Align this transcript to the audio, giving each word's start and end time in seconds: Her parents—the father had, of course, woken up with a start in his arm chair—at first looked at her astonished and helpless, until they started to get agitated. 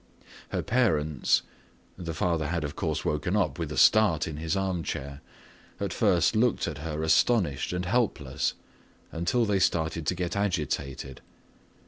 Her 0.49 0.63
parents—the 0.63 2.13
father 2.15 2.47
had, 2.47 2.63
of 2.63 2.75
course, 2.75 3.05
woken 3.05 3.35
up 3.37 3.59
with 3.59 3.71
a 3.71 3.77
start 3.77 4.27
in 4.27 4.37
his 4.37 4.55
arm 4.55 4.81
chair—at 4.81 5.93
first 5.93 6.35
looked 6.35 6.67
at 6.67 6.79
her 6.79 7.03
astonished 7.03 7.71
and 7.71 7.85
helpless, 7.85 8.55
until 9.11 9.45
they 9.45 9.59
started 9.59 10.07
to 10.07 10.15
get 10.15 10.35
agitated. 10.35 11.21